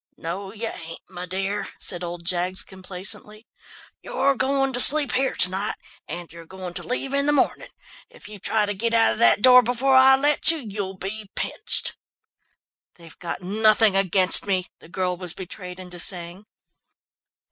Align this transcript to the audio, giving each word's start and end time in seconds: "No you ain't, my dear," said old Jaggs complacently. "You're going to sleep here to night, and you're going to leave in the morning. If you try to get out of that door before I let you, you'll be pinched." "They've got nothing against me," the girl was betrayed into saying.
"No 0.17 0.51
you 0.51 0.65
ain't, 0.67 1.07
my 1.11 1.27
dear," 1.27 1.67
said 1.79 2.03
old 2.03 2.25
Jaggs 2.25 2.63
complacently. 2.63 3.45
"You're 4.01 4.33
going 4.33 4.73
to 4.73 4.79
sleep 4.79 5.11
here 5.11 5.35
to 5.35 5.47
night, 5.51 5.75
and 6.07 6.33
you're 6.33 6.47
going 6.47 6.73
to 6.73 6.81
leave 6.87 7.13
in 7.13 7.27
the 7.27 7.31
morning. 7.31 7.69
If 8.09 8.27
you 8.27 8.39
try 8.39 8.65
to 8.65 8.73
get 8.73 8.95
out 8.95 9.13
of 9.13 9.19
that 9.19 9.43
door 9.43 9.61
before 9.61 9.93
I 9.93 10.15
let 10.15 10.49
you, 10.49 10.57
you'll 10.57 10.97
be 10.97 11.29
pinched." 11.35 11.95
"They've 12.95 13.19
got 13.19 13.43
nothing 13.43 13.95
against 13.95 14.47
me," 14.47 14.65
the 14.79 14.89
girl 14.89 15.17
was 15.17 15.35
betrayed 15.35 15.79
into 15.79 15.99
saying. 15.99 16.47